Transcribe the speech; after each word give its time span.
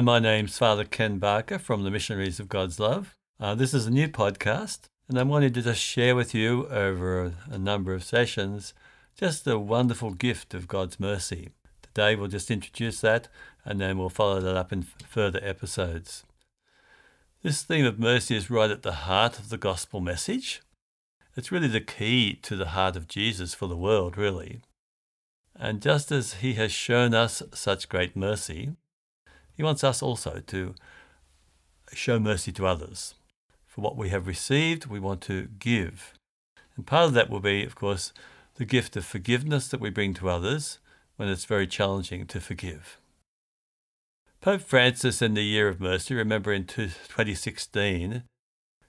my 0.00 0.18
name's 0.18 0.58
Father 0.58 0.84
Ken 0.84 1.18
Barker 1.18 1.58
from 1.58 1.84
the 1.84 1.90
Missionaries 1.90 2.40
of 2.40 2.48
God's 2.48 2.80
Love. 2.80 3.14
Uh, 3.38 3.54
this 3.54 3.72
is 3.72 3.86
a 3.86 3.90
new 3.90 4.08
podcast, 4.08 4.88
and 5.08 5.18
I 5.18 5.22
wanted 5.22 5.54
to 5.54 5.62
just 5.62 5.80
share 5.80 6.16
with 6.16 6.34
you 6.34 6.66
over 6.68 7.22
a, 7.22 7.32
a 7.52 7.58
number 7.58 7.92
of 7.92 8.02
sessions 8.02 8.74
just 9.16 9.44
the 9.44 9.58
wonderful 9.58 10.12
gift 10.12 10.54
of 10.54 10.66
God's 10.66 10.98
mercy. 10.98 11.50
Today 11.82 12.16
we'll 12.16 12.28
just 12.28 12.50
introduce 12.50 13.00
that, 13.02 13.28
and 13.64 13.80
then 13.80 13.98
we'll 13.98 14.08
follow 14.08 14.40
that 14.40 14.56
up 14.56 14.72
in 14.72 14.82
further 14.82 15.40
episodes. 15.42 16.24
This 17.42 17.62
theme 17.62 17.84
of 17.84 17.98
mercy 17.98 18.36
is 18.36 18.50
right 18.50 18.70
at 18.70 18.82
the 18.82 18.92
heart 18.92 19.38
of 19.38 19.48
the 19.48 19.58
gospel 19.58 20.00
message. 20.00 20.62
It's 21.36 21.52
really 21.52 21.68
the 21.68 21.80
key 21.80 22.34
to 22.42 22.56
the 22.56 22.68
heart 22.68 22.96
of 22.96 23.06
Jesus 23.06 23.54
for 23.54 23.68
the 23.68 23.76
world, 23.76 24.16
really. 24.16 24.60
And 25.54 25.80
just 25.80 26.10
as 26.10 26.34
he 26.34 26.54
has 26.54 26.72
shown 26.72 27.14
us 27.14 27.42
such 27.52 27.88
great 27.88 28.16
mercy, 28.16 28.72
he 29.54 29.62
wants 29.62 29.84
us 29.84 30.02
also 30.02 30.42
to 30.46 30.74
show 31.92 32.18
mercy 32.18 32.52
to 32.52 32.66
others. 32.66 33.14
For 33.66 33.80
what 33.80 33.96
we 33.96 34.08
have 34.10 34.26
received, 34.26 34.86
we 34.86 35.00
want 35.00 35.20
to 35.22 35.48
give. 35.58 36.14
And 36.76 36.86
part 36.86 37.06
of 37.06 37.14
that 37.14 37.30
will 37.30 37.40
be, 37.40 37.64
of 37.64 37.74
course, 37.74 38.12
the 38.56 38.64
gift 38.64 38.96
of 38.96 39.04
forgiveness 39.04 39.68
that 39.68 39.80
we 39.80 39.90
bring 39.90 40.14
to 40.14 40.28
others 40.28 40.78
when 41.16 41.28
it's 41.28 41.44
very 41.44 41.66
challenging 41.66 42.26
to 42.26 42.40
forgive. 42.40 42.98
Pope 44.40 44.60
Francis, 44.60 45.22
in 45.22 45.34
the 45.34 45.42
Year 45.42 45.68
of 45.68 45.80
Mercy, 45.80 46.14
remember 46.14 46.52
in 46.52 46.66
2016, 46.66 48.22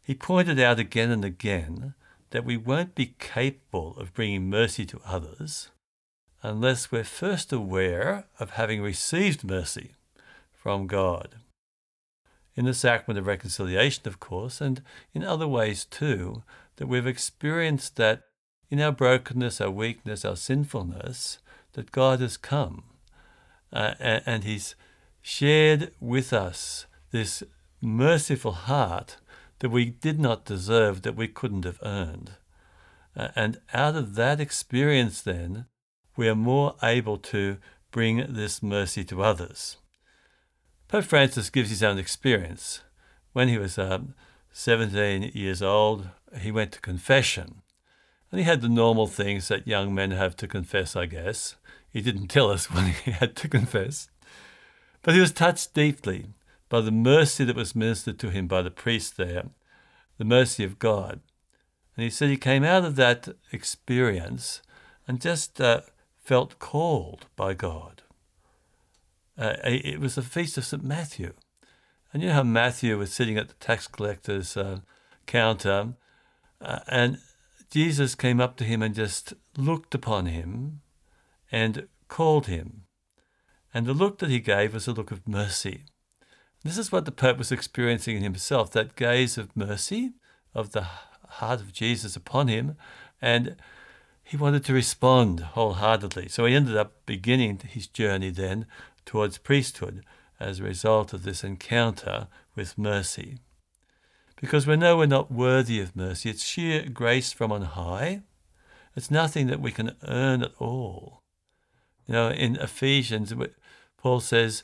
he 0.04 0.14
pointed 0.14 0.59
out 0.59 0.80
again 0.80 1.11
and 1.11 1.23
again 1.23 1.94
that 2.32 2.45
we 2.45 2.58
won't 2.58 2.94
be 2.94 3.16
capable 3.17 3.95
of 3.98 4.14
bringing 4.14 4.50
mercy 4.50 4.86
to 4.86 5.00
others 5.06 5.70
unless 6.44 6.92
we're 6.92 7.04
first 7.04 7.52
aware 7.54 8.26
of 8.39 8.52
having 8.52 8.82
received 8.82 9.44
mercy 9.44 9.94
from 10.66 10.88
God. 10.88 11.35
In 12.55 12.66
the 12.66 12.73
sacrament 12.73 13.19
of 13.19 13.27
reconciliation, 13.27 14.08
of 14.08 14.19
course, 14.19 14.59
and 14.59 14.81
in 15.13 15.23
other 15.23 15.47
ways 15.47 15.85
too, 15.85 16.41
that 16.77 16.88
we've 16.88 17.05
experienced 17.05 17.97
that 17.97 18.23
in 18.71 18.81
our 18.81 18.91
brokenness, 18.91 19.61
our 19.61 19.69
weakness, 19.69 20.25
our 20.25 20.36
sinfulness, 20.36 21.38
that 21.73 21.91
God 21.91 22.19
has 22.19 22.36
come 22.36 22.81
uh, 23.71 23.93
and, 23.99 24.23
and 24.25 24.43
He's 24.43 24.73
shared 25.21 25.91
with 25.99 26.33
us 26.33 26.88
this 27.11 27.43
merciful 27.80 28.53
heart 28.53 29.17
that 29.59 29.69
we 29.69 29.86
did 29.86 30.19
not 30.19 30.45
deserve, 30.45 31.03
that 31.03 31.16
we 31.16 31.27
couldn't 31.27 31.66
have 31.66 31.80
earned. 31.83 32.31
Uh, 33.16 33.27
and 33.36 33.61
out 33.71 33.95
of 33.95 34.16
that 34.16 34.39
experience, 34.39 35.21
then, 35.21 35.67
we 36.17 36.27
are 36.27 36.33
more 36.33 36.73
able 36.81 37.19
to 37.19 37.58
bring 37.91 38.33
this 38.33 38.63
mercy 38.63 39.03
to 39.03 39.21
others. 39.21 39.77
Pope 40.88 41.05
Francis 41.05 41.50
gives 41.50 41.69
his 41.69 41.83
own 41.83 41.97
experience. 41.97 42.81
When 43.33 43.47
he 43.47 43.58
was 43.58 43.78
uh, 43.78 44.00
17 44.52 45.31
years 45.33 45.61
old, 45.61 46.09
he 46.39 46.52
went 46.52 46.72
to 46.73 46.81
confession. 46.81 47.61
And 48.31 48.39
he 48.39 48.45
had 48.45 48.61
the 48.61 48.69
normal 48.69 49.08
things 49.08 49.47
that 49.47 49.67
young 49.67 49.95
men 49.95 50.11
have 50.11 50.36
to 50.38 50.47
confess, 50.47 50.95
I 50.95 51.08
guess. 51.08 51.55
He 51.89 52.02
didn't 52.02 52.27
tell 52.27 52.52
us 52.52 52.66
what 52.72 52.86
he 52.86 53.11
had 53.11 53.36
to 53.38 53.47
confess. 53.47 54.09
But 55.02 55.16
he 55.16 55.19
was 55.19 55.31
touched 55.31 55.73
deeply 55.73 56.27
by 56.69 56.81
the 56.81 56.92
mercy 56.92 57.43
that 57.45 57.55
was 57.55 57.76
ministered 57.76 58.20
to 58.20 58.30
him 58.30 58.48
by 58.48 58.61
the 58.61 58.71
priest 58.71 59.17
there, 59.17 59.45
the 60.17 60.26
mercy 60.26 60.64
of 60.64 60.80
God. 60.80 61.21
And 61.95 62.04
he 62.04 62.10
said 62.10 62.30
he 62.30 62.37
came 62.37 62.64
out 62.64 62.86
of 62.86 62.95
that 62.95 63.30
experience 63.52 64.61
and 65.08 65.21
just 65.21 65.60
uh, 65.61 65.81
felt 66.23 66.60
called 66.60 67.27
by 67.36 67.54
God. 67.54 68.02
Uh, 69.38 69.56
it 69.64 70.00
was 70.00 70.16
the 70.16 70.22
feast 70.22 70.58
of 70.58 70.66
St. 70.66 70.84
Matthew. 70.84 71.34
And 72.14 72.23
you 72.23 72.30
know 72.30 72.36
how 72.36 72.44
Matthew 72.44 72.98
was 72.98 73.12
sitting 73.12 73.38
at 73.38 73.50
the 73.50 73.54
tax 73.56 73.88
collector's 73.88 74.56
uh, 74.56 74.80
counter, 75.26 75.96
uh, 76.62 76.80
and 76.88 77.18
Jesus 77.70 78.16
came 78.16 78.40
up 78.40 78.56
to 78.58 78.64
him 78.64 78.82
and 78.82 78.96
just 78.96 79.34
looked 79.58 79.94
upon 79.94 80.28
him 80.28 80.80
and 81.52 81.88
called 82.08 82.48
him. 82.48 82.84
And 83.73 83.86
the 83.86 83.94
look 83.94 84.20
that 84.20 84.30
he 84.30 84.40
gave 84.40 84.73
was 84.73 84.88
a 84.88 84.94
look 84.94 85.12
of 85.12 85.28
mercy. 85.28 85.84
This 86.64 86.78
is 86.78 86.92
what 86.92 87.04
the 87.04 87.12
Pope 87.12 87.38
was 87.38 87.52
experiencing 87.52 88.16
in 88.16 88.23
himself 88.23 88.72
that 88.72 88.96
gaze 88.96 89.38
of 89.38 89.56
mercy, 89.56 90.14
of 90.54 90.72
the 90.72 90.88
heart 91.28 91.60
of 91.60 91.73
Jesus 91.73 92.16
upon 92.16 92.48
him. 92.48 92.78
And 93.22 93.58
he 94.23 94.38
wanted 94.38 94.64
to 94.66 94.73
respond 94.73 95.42
wholeheartedly. 95.42 96.30
So 96.30 96.46
he 96.46 96.56
ended 96.56 96.78
up 96.78 97.06
beginning 97.06 97.60
his 97.67 97.88
journey 97.88 98.30
then 98.30 98.66
towards 99.05 99.38
priesthood 99.38 100.04
as 100.39 100.60
a 100.60 100.64
result 100.64 101.14
of 101.14 101.23
this 101.23 101.43
encounter 101.43 102.27
with 102.55 102.77
mercy. 102.77 103.39
Because 104.36 104.67
we 104.67 104.76
know 104.76 104.98
we're 104.98 105.05
not 105.05 105.32
worthy 105.32 105.80
of 105.80 105.95
mercy, 105.95 106.30
it's 106.30 106.43
sheer 106.43 106.89
grace 106.89 107.32
from 107.32 107.52
on 107.52 107.61
high. 107.61 108.21
It's 108.95 109.11
nothing 109.11 109.48
that 109.48 109.61
we 109.61 109.71
can 109.71 109.95
earn 110.08 110.43
at 110.43 110.54
all. 110.58 111.21
You 112.08 112.14
know, 112.14 112.30
in 112.30 112.55
Ephesians, 112.58 113.33
Paul 113.98 114.20
says, 114.20 114.64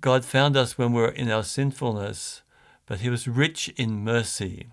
God 0.00 0.24
found 0.24 0.56
us 0.56 0.78
when 0.78 0.92
we 0.92 1.00
were 1.00 1.08
in 1.08 1.30
our 1.30 1.42
sinfulness, 1.42 2.42
but 2.86 3.00
he 3.00 3.10
was 3.10 3.28
rich 3.28 3.68
in 3.76 4.04
mercy. 4.04 4.68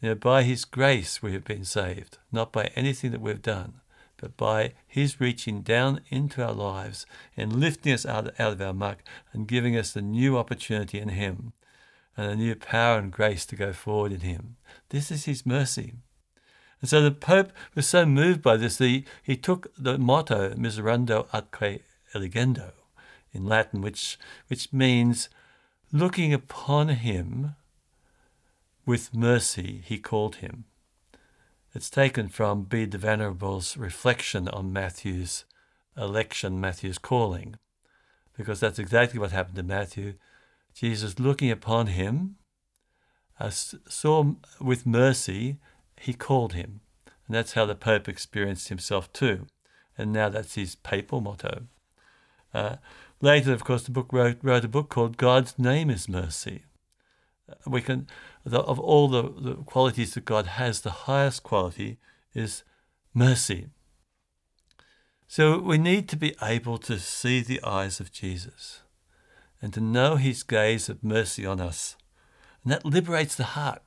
You 0.00 0.10
know, 0.10 0.14
by 0.14 0.42
his 0.42 0.64
grace 0.64 1.22
we 1.22 1.32
have 1.32 1.44
been 1.44 1.64
saved, 1.64 2.18
not 2.32 2.52
by 2.52 2.70
anything 2.74 3.12
that 3.12 3.20
we've 3.20 3.42
done 3.42 3.80
but 4.16 4.36
by 4.36 4.72
His 4.86 5.20
reaching 5.20 5.62
down 5.62 6.00
into 6.08 6.44
our 6.44 6.52
lives 6.52 7.06
and 7.36 7.60
lifting 7.60 7.92
us 7.92 8.06
out, 8.06 8.28
out 8.38 8.52
of 8.52 8.60
our 8.60 8.72
muck 8.72 8.98
and 9.32 9.48
giving 9.48 9.76
us 9.76 9.92
the 9.92 10.02
new 10.02 10.36
opportunity 10.36 10.98
in 10.98 11.10
Him 11.10 11.52
and 12.16 12.30
a 12.30 12.36
new 12.36 12.54
power 12.54 12.98
and 12.98 13.12
grace 13.12 13.44
to 13.46 13.56
go 13.56 13.72
forward 13.72 14.12
in 14.12 14.20
Him. 14.20 14.56
This 14.88 15.10
is 15.10 15.24
His 15.24 15.44
mercy. 15.44 15.94
And 16.80 16.90
so 16.90 17.00
the 17.00 17.10
Pope 17.10 17.52
was 17.74 17.86
so 17.86 18.04
moved 18.04 18.42
by 18.42 18.56
this 18.56 18.76
that 18.76 18.86
he, 18.86 19.04
he 19.22 19.36
took 19.36 19.72
the 19.76 19.98
motto 19.98 20.54
Miserando 20.56 21.26
atque 21.32 21.80
eligendo 22.14 22.72
in 23.32 23.44
Latin, 23.44 23.80
which, 23.80 24.18
which 24.48 24.72
means 24.72 25.28
looking 25.92 26.32
upon 26.32 26.88
Him 26.88 27.54
with 28.86 29.12
mercy, 29.12 29.82
he 29.84 29.98
called 29.98 30.36
him. 30.36 30.64
It's 31.76 31.90
taken 31.90 32.30
from 32.30 32.62
Bede 32.62 32.92
the 32.92 32.96
Venerable's 32.96 33.76
reflection 33.76 34.48
on 34.48 34.72
Matthew's 34.72 35.44
election, 35.94 36.58
Matthew's 36.58 36.96
calling, 36.96 37.56
because 38.34 38.60
that's 38.60 38.78
exactly 38.78 39.20
what 39.20 39.30
happened 39.30 39.56
to 39.56 39.62
Matthew. 39.62 40.14
Jesus, 40.72 41.18
looking 41.18 41.50
upon 41.50 41.88
him, 41.88 42.36
saw 43.50 44.24
with 44.58 44.86
mercy, 44.86 45.58
he 46.00 46.14
called 46.14 46.54
him. 46.54 46.80
And 47.26 47.36
that's 47.36 47.52
how 47.52 47.66
the 47.66 47.74
Pope 47.74 48.08
experienced 48.08 48.70
himself 48.70 49.12
too. 49.12 49.46
And 49.98 50.14
now 50.14 50.30
that's 50.30 50.54
his 50.54 50.76
papal 50.76 51.20
motto. 51.20 51.64
Uh, 52.54 52.76
later, 53.20 53.52
of 53.52 53.64
course, 53.64 53.82
the 53.82 53.90
book 53.90 54.14
wrote, 54.14 54.38
wrote 54.40 54.64
a 54.64 54.68
book 54.68 54.88
called 54.88 55.18
God's 55.18 55.58
Name 55.58 55.90
is 55.90 56.08
Mercy. 56.08 56.62
Uh, 57.48 57.54
we 57.66 57.80
can 57.80 58.06
the, 58.44 58.60
of 58.60 58.78
all 58.78 59.08
the, 59.08 59.22
the 59.22 59.54
qualities 59.54 60.14
that 60.14 60.24
God 60.24 60.46
has, 60.46 60.80
the 60.80 60.90
highest 60.90 61.42
quality 61.42 61.98
is 62.34 62.62
mercy. 63.12 63.68
So 65.26 65.58
we 65.58 65.78
need 65.78 66.08
to 66.10 66.16
be 66.16 66.36
able 66.40 66.78
to 66.78 66.98
see 66.98 67.40
the 67.40 67.62
eyes 67.62 67.98
of 67.98 68.12
Jesus 68.12 68.82
and 69.60 69.72
to 69.74 69.80
know 69.80 70.16
his 70.16 70.42
gaze 70.42 70.88
of 70.88 71.02
mercy 71.02 71.44
on 71.44 71.60
us. 71.60 71.96
And 72.62 72.72
that 72.72 72.84
liberates 72.84 73.34
the 73.34 73.44
heart 73.44 73.82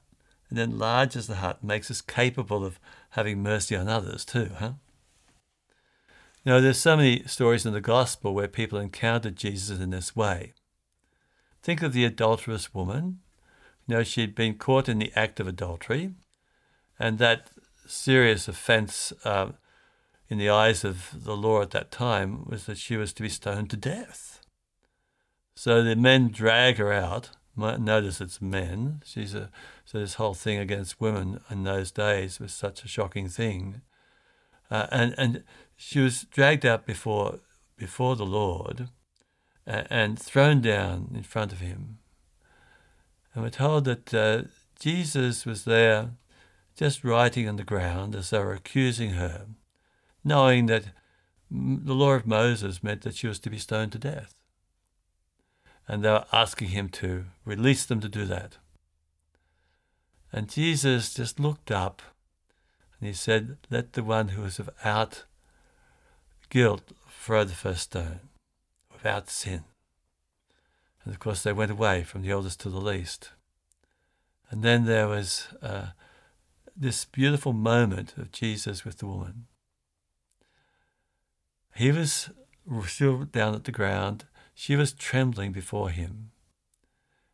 and 0.50 0.60
enlarges 0.60 1.28
the 1.28 1.36
heart, 1.36 1.64
makes 1.64 1.90
us 1.90 2.02
capable 2.02 2.66
of 2.66 2.80
having 3.12 3.42
mercy 3.42 3.76
on 3.76 3.88
others 3.88 4.26
too, 4.26 4.52
huh? 4.58 4.74
Know, 6.46 6.62
there's 6.62 6.80
so 6.80 6.98
many 6.98 7.24
stories 7.28 7.66
in 7.66 7.74
the 7.74 7.82
gospel 7.82 8.34
where 8.34 8.48
people 8.48 8.80
encountered 8.80 9.36
Jesus 9.36 9.80
in 9.80 9.92
this 9.92 10.16
way. 10.16 10.54
Think 11.62 11.84
of 11.84 11.94
the 11.94 12.06
adulterous 12.06 12.74
woman 12.74 13.20
know, 13.90 14.04
she'd 14.04 14.36
been 14.36 14.56
caught 14.56 14.88
in 14.88 15.00
the 15.00 15.12
act 15.16 15.40
of 15.40 15.48
adultery, 15.48 16.12
and 16.98 17.18
that 17.18 17.50
serious 17.88 18.48
offence 18.48 19.12
uh, 19.26 19.50
in 20.30 20.38
the 20.38 20.50
eyes 20.50 20.84
of 20.84 21.24
the 21.24 21.36
law 21.36 21.62
at 21.62 21.72
that 21.72 21.92
time 21.92 22.46
was 22.46 22.66
that 22.66 22.78
she 22.78 22.96
was 22.96 23.14
to 23.14 23.24
be 23.24 23.30
stoned 23.30 23.70
to 23.72 23.78
death. 23.78 24.42
So 25.56 25.84
the 25.84 25.96
men 25.96 26.30
drag 26.30 26.78
her 26.78 26.94
out. 26.94 27.32
Notice 27.58 28.22
it's 28.22 28.42
men. 28.42 29.02
She's 29.04 29.36
a, 29.36 29.50
so 29.84 30.00
this 30.00 30.14
whole 30.14 30.34
thing 30.34 30.58
against 30.58 31.02
women 31.02 31.42
in 31.50 31.64
those 31.64 31.92
days 31.92 32.40
was 32.40 32.54
such 32.54 32.86
a 32.86 32.88
shocking 32.88 33.28
thing. 33.28 33.82
Uh, 34.72 34.88
and, 34.92 35.16
and 35.18 35.44
she 35.76 36.00
was 36.00 36.24
dragged 36.24 36.66
out 36.66 36.86
before, 36.86 37.40
before 37.76 38.16
the 38.16 38.26
Lord 38.26 38.90
and, 39.66 39.88
and 39.90 40.20
thrown 40.20 40.62
down 40.62 41.12
in 41.14 41.24
front 41.24 41.52
of 41.52 41.60
him. 41.60 41.99
And 43.40 43.46
we're 43.46 43.52
told 43.52 43.86
that 43.86 44.14
uh, 44.14 44.42
Jesus 44.82 45.46
was 45.46 45.64
there 45.64 46.10
just 46.76 47.06
writing 47.06 47.48
on 47.48 47.56
the 47.56 47.64
ground 47.64 48.14
as 48.14 48.32
they 48.32 48.40
were 48.40 48.52
accusing 48.52 49.12
her, 49.12 49.46
knowing 50.26 50.66
that 50.66 50.88
the 51.50 51.94
law 51.94 52.16
of 52.16 52.28
Moses 52.28 52.84
meant 52.84 53.04
that 53.04 53.16
she 53.16 53.28
was 53.28 53.40
to 53.40 53.50
be 53.50 53.58
stoned 53.58 53.94
to 53.94 53.98
death. 53.98 54.34
and 55.88 56.04
they 56.04 56.10
were 56.10 56.26
asking 56.34 56.68
him 56.68 56.90
to 56.90 57.28
release 57.46 57.86
them 57.86 58.02
to 58.02 58.10
do 58.10 58.26
that. 58.26 58.58
And 60.34 60.50
Jesus 60.50 61.14
just 61.14 61.40
looked 61.40 61.72
up 61.72 62.02
and 63.00 63.08
he 63.08 63.14
said, 63.14 63.56
Let 63.70 63.94
the 63.94 64.04
one 64.04 64.28
who 64.36 64.44
is 64.44 64.58
without 64.58 65.24
guilt 66.50 66.92
throw 67.10 67.46
the 67.46 67.54
first 67.54 67.84
stone, 67.84 68.20
without 68.92 69.30
sin. 69.30 69.64
And 71.04 71.14
of 71.14 71.20
course, 71.20 71.44
they 71.44 71.54
went 71.54 71.72
away 71.72 72.04
from 72.04 72.22
the 72.22 72.34
oldest 72.34 72.60
to 72.62 72.70
the 72.70 72.82
least. 72.82 73.32
And 74.50 74.64
then 74.64 74.86
there 74.86 75.08
was 75.08 75.48
uh, 75.62 75.88
this 76.76 77.06
beautiful 77.06 77.54
moment 77.54 78.14
of 78.18 78.32
Jesus 78.32 78.84
with 78.84 78.98
the 78.98 79.08
woman. 79.08 79.46
He 81.76 81.92
was 81.92 82.30
still 82.88 83.24
down 83.24 83.56
at 83.56 83.64
the 83.64 83.72
ground. 83.72 84.26
She 84.54 84.76
was 84.76 84.92
trembling 84.94 85.52
before 85.52 85.90
him. 85.90 86.32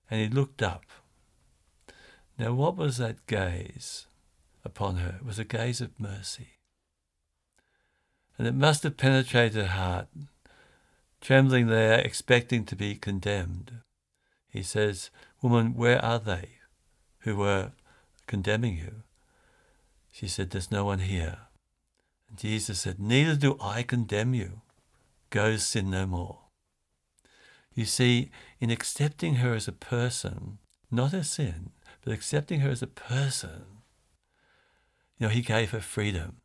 And 0.10 0.22
he 0.22 0.28
looked 0.28 0.62
up. 0.62 0.86
Now, 2.38 2.54
what 2.54 2.76
was 2.76 2.98
that 2.98 3.26
gaze 3.28 4.08
upon 4.64 4.98
her? 4.98 5.16
It 5.20 5.26
was 5.26 5.40
a 5.40 5.46
gaze 5.46 5.82
of 5.82 6.00
mercy. 6.00 6.60
And 8.38 8.46
it 8.48 8.54
must 8.54 8.84
have 8.84 8.98
penetrated 8.98 9.56
her 9.56 9.72
heart, 9.72 10.08
trembling 11.26 11.66
there, 11.66 11.98
expecting 11.98 12.64
to 12.64 12.76
be 12.76 12.94
condemned. 12.94 13.80
He 14.48 14.62
says, 14.62 15.10
Woman, 15.42 15.74
where 15.74 16.04
are 16.06 16.20
they 16.20 16.50
who 17.22 17.36
were 17.38 17.72
condemning 18.28 18.78
you? 18.78 19.02
She 20.12 20.28
said, 20.28 20.52
There's 20.52 20.70
no 20.70 20.86
one 20.86 21.00
here. 21.00 21.40
And 22.30 22.38
Jesus 22.38 22.82
said, 22.82 23.00
Neither 23.00 23.36
do 23.36 23.58
I 23.60 23.82
condemn 23.82 24.36
you. 24.36 24.62
Go 25.32 25.58
sin 25.58 25.90
no 25.90 26.06
more. 26.06 26.42
You 27.74 27.86
see, 27.86 28.30
in 28.60 28.70
accepting 28.70 29.36
her 29.36 29.56
as 29.56 29.68
a 29.68 29.72
person, 29.72 30.60
not 30.92 31.12
a 31.12 31.24
sin, 31.24 31.72
but 32.04 32.14
accepting 32.14 32.60
her 32.60 32.70
as 32.70 32.84
a 32.84 32.88
person, 32.88 33.64
you 35.18 35.26
know, 35.26 35.34
he 35.34 35.42
gave 35.42 35.72
her 35.72 35.82
freedom 35.82 36.36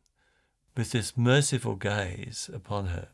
with 0.75 0.89
this 0.89 1.15
merciful 1.15 1.75
gaze 1.75 2.49
upon 2.51 2.87
her 2.87 3.09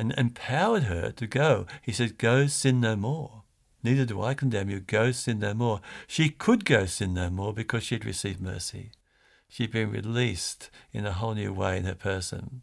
and 0.00 0.14
empowered 0.16 0.84
her 0.84 1.12
to 1.12 1.26
go. 1.26 1.66
He 1.82 1.92
said, 1.92 2.16
Go 2.16 2.46
sin 2.46 2.80
no 2.80 2.96
more. 2.96 3.42
Neither 3.82 4.06
do 4.06 4.22
I 4.22 4.32
condemn 4.32 4.70
you. 4.70 4.80
Go 4.80 5.10
sin 5.10 5.40
no 5.40 5.52
more. 5.52 5.82
She 6.06 6.30
could 6.30 6.64
go 6.64 6.86
sin 6.86 7.12
no 7.12 7.28
more 7.28 7.52
because 7.52 7.84
she 7.84 7.96
had 7.96 8.06
received 8.06 8.40
mercy. 8.40 8.92
She'd 9.46 9.72
been 9.72 9.90
released 9.90 10.70
in 10.90 11.04
a 11.04 11.12
whole 11.12 11.34
new 11.34 11.52
way 11.52 11.76
in 11.76 11.84
her 11.84 11.94
person. 11.94 12.62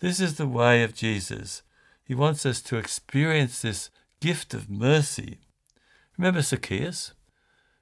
This 0.00 0.18
is 0.18 0.36
the 0.36 0.46
way 0.46 0.82
of 0.82 0.94
Jesus. 0.94 1.60
He 2.02 2.14
wants 2.14 2.46
us 2.46 2.62
to 2.62 2.78
experience 2.78 3.60
this 3.60 3.90
gift 4.20 4.54
of 4.54 4.70
mercy. 4.70 5.40
Remember 6.16 6.40
Zacchaeus, 6.40 7.12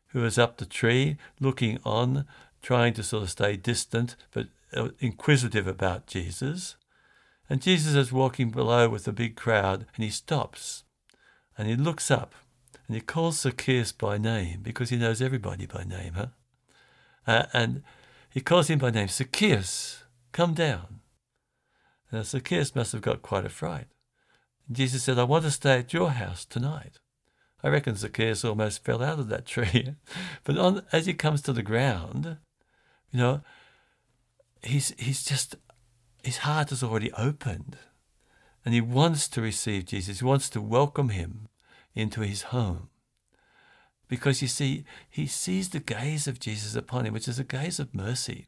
who 0.09 0.21
was 0.21 0.37
up 0.37 0.57
the 0.57 0.67
tree 0.67 1.17
looking 1.39 1.79
on, 1.85 2.27
trying 2.61 2.95
to 2.95 3.05
sort 3.05 3.23
of 3.23 3.31
stay 3.31 3.57
distant, 3.57 4.17
but 4.33 4.49
uh, 4.77 4.89
inquisitive 4.99 5.69
about 5.69 6.09
Jesus. 6.09 6.75
And 7.49 7.61
Jesus 7.61 7.95
is 7.95 8.13
walking 8.13 8.51
below 8.51 8.89
with 8.89 9.07
a 9.07 9.13
big 9.13 9.37
crowd, 9.37 9.87
and 9.95 10.05
he 10.05 10.11
stops 10.11 10.85
and 11.57 11.69
he 11.69 11.77
looks 11.77 12.11
up 12.11 12.35
and 12.87 12.95
he 12.95 13.01
calls 13.01 13.41
Zacchaeus 13.41 13.93
by 13.93 14.19
name 14.19 14.61
because 14.63 14.91
he 14.91 14.97
knows 14.97 15.23
everybody 15.23 15.67
by 15.67 15.85
name, 15.85 16.15
huh? 16.15 16.27
Uh, 17.27 17.47
and 17.53 17.83
he 18.29 18.41
calls 18.41 18.69
him 18.69 18.79
by 18.79 18.91
name, 18.91 19.09
Zacchaeus, 19.09 20.05
come 20.33 20.53
down. 20.55 21.01
Now, 22.13 22.23
Zacchaeus 22.23 22.75
must 22.75 22.93
have 22.93 23.01
got 23.01 23.23
quite 23.23 23.47
a 23.47 23.51
fright. 23.51 23.87
Jesus 24.71 25.03
said, 25.05 25.19
I 25.19 25.25
want 25.25 25.45
to 25.45 25.51
stay 25.51 25.79
at 25.79 25.93
your 25.93 26.11
house 26.11 26.45
tonight. 26.45 26.99
I 27.63 27.69
reckon 27.69 27.97
Zacchaeus 27.97 28.45
almost 28.45 28.85
fell 28.85 29.03
out 29.03 29.19
of 29.19 29.29
that 29.29 29.47
tree. 29.47 29.95
but 30.45 30.59
on, 30.59 30.83
as 30.93 31.07
he 31.07 31.15
comes 31.15 31.41
to 31.43 31.53
the 31.53 31.63
ground, 31.63 32.37
you 33.11 33.19
know, 33.19 33.41
he's, 34.63 34.95
he's 34.99 35.25
just, 35.25 35.57
his 36.25 36.39
heart 36.39 36.73
is 36.73 36.83
already 36.83 37.13
opened. 37.13 37.77
And 38.65 38.73
he 38.73 38.81
wants 38.81 39.29
to 39.29 39.43
receive 39.43 39.85
Jesus. 39.85 40.21
He 40.21 40.25
wants 40.25 40.49
to 40.51 40.61
welcome 40.61 41.11
him 41.11 41.49
into 41.95 42.23
his 42.23 42.43
home. 42.43 42.89
Because 44.09 44.41
you 44.41 44.49
see, 44.49 44.85
he 45.11 45.27
sees 45.27 45.69
the 45.69 45.81
gaze 45.81 46.27
of 46.27 46.41
Jesus 46.41 46.75
upon 46.75 47.05
him, 47.05 47.13
which 47.13 47.29
is 47.29 47.39
a 47.39 47.45
gaze 47.45 47.79
of 47.79 47.95
mercy. 47.95 48.47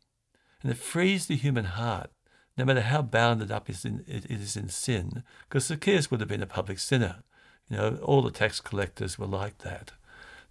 And 0.62 0.72
it 0.72 0.78
frees 0.78 1.26
the 1.26 1.36
human 1.36 1.66
heart, 1.66 2.10
no 2.56 2.64
matter 2.64 2.80
how 2.80 3.02
bounded 3.02 3.50
up 3.50 3.68
it 3.68 3.84
is 3.84 4.56
in 4.56 4.68
sin. 4.68 5.22
Because 5.48 5.66
Zacchaeus 5.66 6.10
would 6.10 6.20
have 6.20 6.28
been 6.28 6.42
a 6.42 6.46
public 6.46 6.78
sinner. 6.78 7.22
You 7.68 7.76
know, 7.76 7.98
all 8.02 8.22
the 8.22 8.30
tax 8.30 8.60
collectors 8.60 9.18
were 9.18 9.26
like 9.26 9.58
that. 9.58 9.92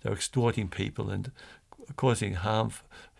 They 0.01 0.09
were 0.09 0.15
extorting 0.15 0.67
people 0.67 1.09
and 1.09 1.31
causing 1.95 2.35
harm 2.35 2.71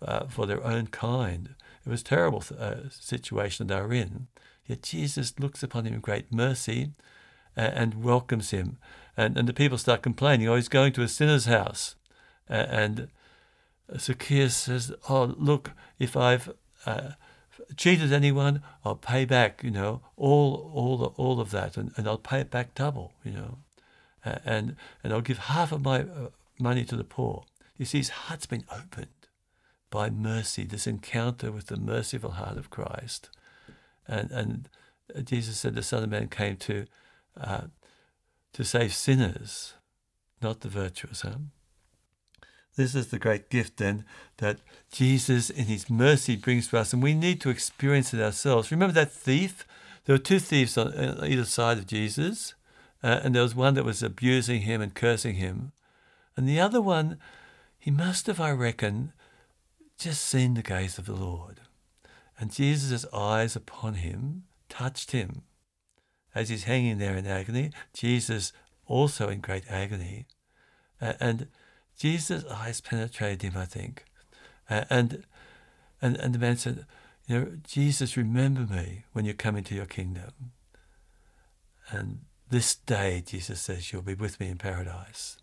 uh, 0.02 0.28
for 0.28 0.46
their 0.46 0.64
own 0.64 0.88
kind. 0.88 1.56
It 1.86 1.90
was 1.90 2.02
a 2.02 2.06
terrible 2.06 2.44
uh, 2.58 2.90
situation 2.90 3.68
they 3.68 3.76
were 3.76 3.94
in. 3.94 4.28
Yet 4.66 4.82
Jesus 4.82 5.40
looks 5.40 5.62
upon 5.62 5.86
him 5.86 5.94
in 5.94 6.00
great 6.00 6.32
mercy 6.34 6.92
uh, 7.56 7.62
and 7.62 8.04
welcomes 8.04 8.50
him 8.52 8.78
and, 9.18 9.38
and 9.38 9.48
the 9.48 9.54
people 9.54 9.78
start 9.78 10.02
complaining, 10.02 10.48
oh, 10.48 10.56
he's 10.56 10.68
going 10.68 10.94
to 10.94 11.02
a 11.02 11.08
sinner's 11.08 11.46
house. 11.46 11.96
Uh, 12.50 12.66
and 12.70 13.08
Zacchaeus 13.98 14.56
says, 14.56 14.94
oh, 15.10 15.36
look, 15.38 15.72
if 16.00 16.18
I've 16.18 16.52
uh, 16.86 17.12
cheated 17.78 18.12
anyone, 18.12 18.62
I'll 18.84 18.96
pay 18.96 19.26
back, 19.26 19.64
you 19.64 19.72
know, 19.72 20.02
all, 20.18 20.72
all, 20.74 21.14
all 21.18 21.40
of 21.40 21.52
that, 21.52 21.78
and, 21.78 21.92
and 21.96 22.08
I'll 22.08 22.18
pay 22.18 22.40
it 22.42 22.52
back 22.52 22.76
double, 22.76 23.14
you 23.24 23.32
know, 23.32 23.58
uh, 24.26 24.40
and, 24.44 24.76
and 25.04 25.14
I'll 25.14 25.22
give 25.22 25.38
half 25.38 25.72
of 25.72 25.84
my 25.84 26.02
uh, 26.02 26.30
money 26.60 26.84
to 26.86 26.96
the 26.96 27.04
poor. 27.04 27.46
You 27.78 27.86
see, 27.86 28.00
his 28.00 28.10
heart's 28.10 28.46
been 28.46 28.66
opened 28.72 29.08
by 29.96 30.10
mercy, 30.10 30.66
this 30.66 30.88
encounter 30.88 31.54
with 31.54 31.68
the 31.68 31.78
merciful 31.78 32.32
heart 32.32 32.58
of 32.58 32.70
Christ. 32.70 33.30
And, 34.06 34.30
and 34.30 34.70
Jesus 35.24 35.58
said 35.58 35.74
the 35.74 35.82
Son 35.82 36.04
of 36.04 36.10
Man 36.10 36.28
came 36.28 36.58
to 36.58 36.86
uh, 37.40 37.68
to 38.52 38.64
save 38.66 38.94
sinners, 38.94 39.74
not 40.42 40.60
the 40.60 40.68
virtuous. 40.68 41.22
Huh? 41.22 41.38
This 42.76 42.94
is 42.94 43.08
the 43.08 43.20
great 43.20 43.50
gift 43.50 43.78
then 43.78 44.04
that 44.38 44.60
Jesus 44.92 45.50
in 45.50 45.66
his 45.66 45.90
mercy 45.90 46.36
brings 46.36 46.68
to 46.68 46.78
us, 46.78 46.92
and 46.92 47.02
we 47.02 47.14
need 47.14 47.40
to 47.42 47.50
experience 47.50 48.14
it 48.14 48.22
ourselves. 48.22 48.72
Remember 48.72 48.94
that 48.94 49.14
thief? 49.14 49.66
There 50.04 50.14
were 50.14 50.20
two 50.20 50.40
thieves 50.40 50.78
on 50.78 50.94
either 51.24 51.46
side 51.46 51.78
of 51.78 51.88
Jesus, 51.88 52.54
uh, 53.02 53.22
and 53.24 53.34
there 53.34 53.44
was 53.44 53.56
one 53.56 53.76
that 53.76 53.86
was 53.86 54.04
abusing 54.04 54.64
him 54.64 54.82
and 54.82 54.94
cursing 54.94 55.36
him. 55.36 55.72
And 56.36 56.50
the 56.50 56.60
other 56.60 56.82
one, 56.82 57.18
he 57.80 57.92
must 57.92 58.28
have, 58.28 58.42
I 58.42 58.52
reckon, 58.52 59.14
just 59.98 60.24
seen 60.24 60.54
the 60.54 60.62
gaze 60.62 60.98
of 60.98 61.06
the 61.06 61.16
Lord. 61.16 61.62
And 62.40 62.52
Jesus' 62.52 63.06
eyes 63.14 63.56
upon 63.56 63.96
him 63.96 64.44
touched 64.70 65.12
him 65.12 65.44
as 66.34 66.50
he's 66.50 66.66
hanging 66.66 66.98
there 66.98 67.16
in 67.16 67.26
agony, 67.26 67.72
Jesus 67.94 68.52
also 68.86 69.30
in 69.30 69.40
great 69.40 69.64
agony. 69.70 70.26
and 71.00 71.48
Jesus' 71.98 72.44
eyes 72.46 72.82
penetrated 72.82 73.42
him, 73.42 73.54
I 73.56 73.66
think. 73.66 74.04
and, 74.70 75.24
and, 76.02 76.18
and 76.18 76.36
the 76.36 76.40
man 76.40 76.58
said, 76.58 76.86
you 77.28 77.40
know, 77.40 77.52
Jesus, 77.66 78.18
remember 78.18 78.62
me 78.72 79.06
when 79.14 79.26
you 79.26 79.34
come 79.34 79.56
into 79.56 79.74
your 79.74 79.86
kingdom. 79.86 80.52
And 81.90 82.26
this 82.50 82.76
day, 82.76 83.24
Jesus 83.26 83.62
says, 83.62 83.92
you'll 83.92 84.02
be 84.02 84.14
with 84.14 84.40
me 84.40 84.50
in 84.50 84.58
paradise. 84.58 85.38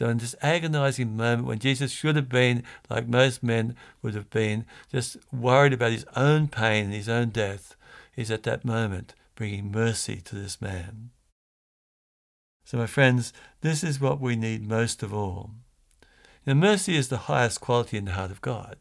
So, 0.00 0.08
in 0.08 0.16
this 0.16 0.34
agonizing 0.40 1.14
moment 1.14 1.46
when 1.46 1.58
Jesus 1.58 1.92
should 1.92 2.16
have 2.16 2.30
been, 2.30 2.62
like 2.88 3.06
most 3.06 3.42
men 3.42 3.76
would 4.00 4.14
have 4.14 4.30
been, 4.30 4.64
just 4.90 5.18
worried 5.30 5.74
about 5.74 5.92
his 5.92 6.06
own 6.16 6.48
pain 6.48 6.86
and 6.86 6.94
his 6.94 7.06
own 7.06 7.28
death, 7.28 7.76
he's 8.16 8.30
at 8.30 8.44
that 8.44 8.64
moment 8.64 9.14
bringing 9.34 9.70
mercy 9.70 10.22
to 10.22 10.34
this 10.34 10.58
man. 10.58 11.10
So, 12.64 12.78
my 12.78 12.86
friends, 12.86 13.34
this 13.60 13.84
is 13.84 14.00
what 14.00 14.22
we 14.22 14.36
need 14.36 14.66
most 14.66 15.02
of 15.02 15.12
all. 15.12 15.50
Now, 16.46 16.54
mercy 16.54 16.96
is 16.96 17.08
the 17.08 17.28
highest 17.28 17.60
quality 17.60 17.98
in 17.98 18.06
the 18.06 18.12
heart 18.12 18.30
of 18.30 18.40
God. 18.40 18.78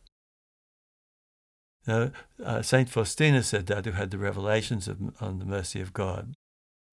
Now, 1.86 2.12
uh, 2.42 2.62
Saint 2.62 2.88
Faustina 2.88 3.44
said 3.44 3.66
that, 3.66 3.84
who 3.84 3.92
had 3.92 4.12
the 4.12 4.18
revelations 4.18 4.88
of, 4.88 5.00
on 5.20 5.40
the 5.40 5.46
mercy 5.46 5.82
of 5.82 5.92
God. 5.92 6.34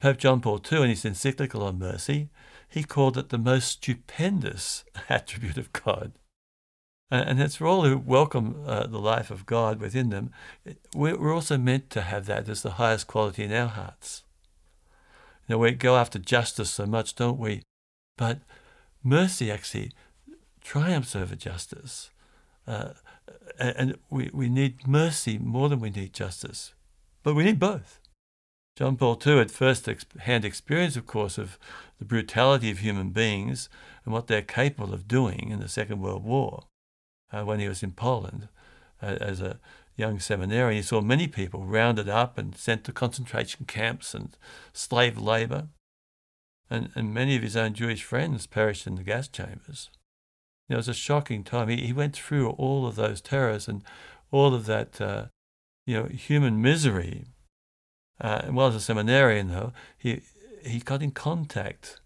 Pope 0.01 0.19
John 0.19 0.41
Paul 0.41 0.61
II, 0.73 0.83
in 0.83 0.89
his 0.91 1.05
encyclical 1.05 1.63
on 1.63 1.79
mercy, 1.79 2.29
he 2.69 2.83
called 2.83 3.17
it 3.17 3.29
the 3.29 3.39
most 3.39 3.69
stupendous 3.69 4.85
attribute 5.09 5.59
of 5.59 5.73
God. 5.73 6.13
And 7.09 7.41
it's 7.41 7.57
for 7.57 7.67
all 7.69 7.85
who 7.85 7.97
welcome 7.97 8.65
uh, 8.67 8.89
the 8.89 8.99
life 8.99 9.31
of 9.31 9.47
God 9.47 9.81
within 9.81 10.11
them. 10.11 10.33
We're 10.93 11.33
also 11.33 11.57
meant 11.57 11.89
to 11.91 12.01
have 12.01 12.27
that 12.27 12.49
as 12.49 12.63
the 12.63 12.73
highest 12.73 13.07
quality 13.07 13.45
in 13.45 13.53
our 13.53 13.69
hearts. 13.69 14.25
You 15.47 15.55
know, 15.55 15.59
we 15.59 15.71
go 15.73 15.97
after 15.97 16.19
justice 16.19 16.71
so 16.71 16.85
much, 16.85 17.15
don't 17.15 17.39
we? 17.39 17.63
But 18.17 18.41
mercy 19.05 19.53
actually 19.53 19.93
triumphs 20.63 21.15
over 21.15 21.37
justice. 21.37 22.11
Uh, 22.67 22.95
and 23.57 23.97
we, 24.11 24.31
we 24.33 24.49
need 24.49 24.89
mercy 24.89 25.39
more 25.39 25.69
than 25.69 25.79
we 25.79 25.91
need 25.91 26.13
justice. 26.13 26.75
But 27.23 27.35
we 27.35 27.45
need 27.45 27.61
both. 27.61 28.01
John 28.77 28.97
Paul 28.97 29.19
II 29.25 29.39
had 29.39 29.51
first 29.51 29.89
hand 30.21 30.45
experience, 30.45 30.97
of 30.97 31.07
course, 31.07 31.39
of 31.39 31.59
the 31.99 32.05
brutality 32.05 32.71
of 32.71 32.79
human 32.79 33.09
beings 33.09 33.71
and 34.05 34.13
what 34.13 34.27
they're 34.27 34.43
capable 34.43 34.93
of 34.93 35.09
doing 35.09 35.49
in 35.51 35.61
the 35.61 35.69
Second 35.69 36.01
World 36.01 36.23
War 36.23 36.65
uh, 37.33 37.43
when 37.43 37.59
he 37.59 37.69
was 37.69 37.83
in 37.83 37.93
Poland 37.93 38.49
uh, 39.03 39.17
as 39.19 39.41
a 39.41 39.59
young 39.97 40.21
seminarian. 40.21 40.77
He 40.77 40.83
saw 40.83 41.01
many 41.01 41.27
people 41.27 41.65
rounded 41.65 42.09
up 42.09 42.37
and 42.37 42.55
sent 42.55 42.85
to 42.85 42.93
concentration 42.93 43.65
camps 43.65 44.15
and 44.15 44.37
slave 44.75 45.19
labor. 45.19 45.69
And, 46.69 46.91
and 46.95 47.15
many 47.15 47.37
of 47.37 47.43
his 47.43 47.57
own 47.57 47.73
Jewish 47.73 48.03
friends 48.03 48.47
perished 48.47 48.87
in 48.87 48.97
the 48.97 49.05
gas 49.05 49.29
chambers. 49.29 49.89
You 50.69 50.75
know, 50.75 50.77
it 50.77 50.79
was 50.79 50.89
a 50.89 50.95
shocking 50.95 51.45
time. 51.45 51.69
He, 51.69 51.87
he 51.87 51.93
went 51.95 52.15
through 52.15 52.51
all 52.51 52.87
of 52.87 52.97
those 52.97 53.23
terrors 53.23 53.69
and 53.69 53.85
all 54.31 54.53
of 54.53 54.67
that, 54.67 55.01
uh, 55.01 55.27
you 55.87 55.95
know, 55.95 56.05
human 56.09 56.61
misery. 56.61 57.25
Uh, 58.21 58.47
while 58.47 58.69
as 58.69 58.75
a 58.75 58.81
seminarian, 58.81 59.49
though, 59.49 59.73
he, 59.99 60.23
he 60.65 60.79
got 60.79 61.03
in 61.03 61.11
contact 61.11 62.01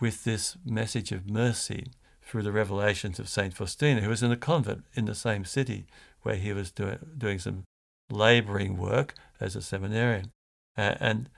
with 0.00 0.24
this 0.24 0.56
message 0.64 1.12
of 1.12 1.30
mercy 1.30 1.86
through 2.22 2.42
the 2.42 2.52
revelations 2.52 3.18
of 3.18 3.28
Saint 3.28 3.54
Faustina, 3.54 4.00
who 4.00 4.08
was 4.08 4.22
in 4.22 4.32
a 4.32 4.36
convent 4.36 4.84
in 4.94 5.04
the 5.04 5.14
same 5.14 5.44
city 5.44 5.86
where 6.22 6.36
he 6.36 6.52
was 6.52 6.70
do- 6.70 6.98
doing 7.18 7.38
some 7.38 7.64
laboring 8.10 8.76
work 8.76 9.14
as 9.40 9.54
a 9.54 9.62
seminarian. 9.62 10.30
Uh, 10.76 10.94
and 11.00 11.28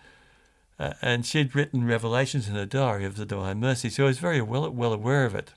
uh, 0.78 0.94
and 1.00 1.25
she'd 1.25 1.54
written 1.54 1.87
revelations 1.87 2.49
in 2.49 2.54
her 2.54 2.66
diary 2.66 3.04
of 3.04 3.16
the 3.16 3.25
Divine 3.25 3.61
Mercy, 3.61 3.88
so 3.88 4.02
he 4.02 4.09
was 4.09 4.18
very 4.18 4.40
well, 4.40 4.68
well 4.71 4.92
aware 4.92 5.25
of 5.25 5.35
it. 5.35 5.54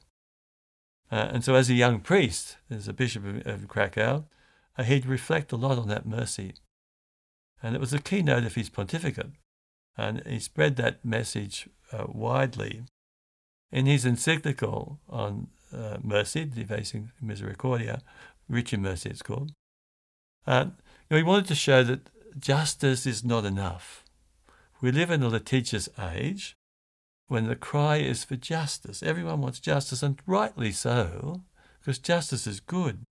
Uh, 1.12 1.30
and 1.32 1.44
so, 1.44 1.56
as 1.56 1.70
a 1.70 1.74
young 1.74 2.00
priest, 2.00 2.58
as 2.70 2.88
a 2.88 2.94
bishop 2.94 3.26
of, 3.26 3.48
of 3.48 3.68
Krakow, 3.68 4.26
uh, 4.78 4.84
he'd 4.84 5.06
reflect 5.06 5.52
a 5.52 5.56
lot 5.56 5.80
on 5.80 5.88
that 5.88 6.06
mercy. 6.06 6.54
And 7.62 7.76
it 7.76 7.80
was 7.80 7.92
the 7.92 8.00
keynote 8.00 8.44
of 8.44 8.56
his 8.56 8.70
pontificate. 8.70 9.32
And 9.98 10.22
he 10.26 10.40
spread 10.40 10.76
that 10.76 11.04
message 11.04 11.70
uh, 11.92 12.06
widely. 12.08 12.84
In 13.72 13.86
his 13.86 14.06
encyclical 14.06 15.00
on 15.10 15.48
uh, 15.74 15.98
mercy, 16.02 16.46
Dives 16.46 16.94
in 16.94 17.12
Misericordia, 17.22 18.02
Rich 18.48 18.74
in 18.74 18.82
Mercy 18.82 19.10
it's 19.10 19.22
called, 19.22 19.52
uh, 20.46 20.66
you 20.68 20.72
know, 21.12 21.18
he 21.18 21.24
wanted 21.24 21.48
to 21.48 21.56
show 21.56 21.84
that 21.84 22.10
justice 22.40 23.06
is 23.06 23.24
not 23.24 23.44
enough. 23.44 24.06
We 24.80 24.92
live 24.92 25.12
in 25.12 25.24
a 25.24 25.28
litigious 25.28 25.90
age 26.00 26.56
when 27.28 27.48
the 27.48 27.56
cry 27.56 27.98
is 27.98 28.24
for 28.24 28.38
justice. 28.38 29.04
Everyone 29.04 29.42
wants 29.42 29.60
justice, 29.60 30.02
and 30.02 30.22
rightly 30.26 30.72
so, 30.72 31.42
because 31.80 32.00
justice 32.00 32.48
is 32.48 32.60
good. 32.60 33.04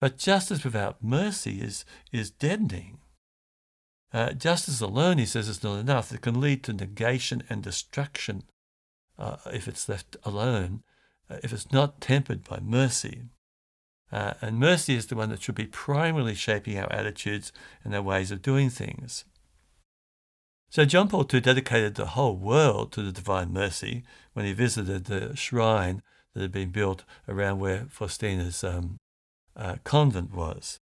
But 0.00 0.16
justice 0.16 0.64
without 0.64 1.02
mercy 1.02 1.60
is, 1.60 1.84
is 2.12 2.30
deadening. 2.30 2.98
Uh, 4.12 4.32
justice 4.32 4.80
alone, 4.80 5.18
he 5.18 5.26
says, 5.26 5.48
is 5.48 5.62
not 5.62 5.78
enough. 5.78 6.12
It 6.12 6.22
can 6.22 6.40
lead 6.40 6.64
to 6.64 6.72
negation 6.72 7.42
and 7.50 7.62
destruction 7.62 8.44
uh, 9.18 9.36
if 9.52 9.68
it's 9.68 9.88
left 9.88 10.16
alone, 10.24 10.82
uh, 11.28 11.36
if 11.42 11.52
it's 11.52 11.70
not 11.72 12.00
tempered 12.00 12.44
by 12.44 12.60
mercy. 12.60 13.24
Uh, 14.10 14.34
and 14.40 14.58
mercy 14.58 14.94
is 14.94 15.06
the 15.06 15.16
one 15.16 15.28
that 15.28 15.42
should 15.42 15.54
be 15.54 15.66
primarily 15.66 16.34
shaping 16.34 16.78
our 16.78 16.90
attitudes 16.90 17.52
and 17.84 17.94
our 17.94 18.02
ways 18.02 18.30
of 18.30 18.40
doing 18.40 18.70
things. 18.70 19.24
So 20.70 20.84
John 20.84 21.08
Paul 21.08 21.26
II 21.32 21.40
dedicated 21.40 21.94
the 21.94 22.06
whole 22.06 22.36
world 22.36 22.92
to 22.92 23.02
the 23.02 23.12
divine 23.12 23.52
mercy 23.52 24.04
when 24.32 24.46
he 24.46 24.52
visited 24.52 25.04
the 25.04 25.34
shrine 25.36 26.02
that 26.34 26.42
had 26.42 26.52
been 26.52 26.70
built 26.70 27.04
around 27.26 27.58
where 27.58 27.86
Faustina's 27.90 28.62
um, 28.62 28.98
uh, 29.56 29.76
convent 29.84 30.32
was. 30.34 30.78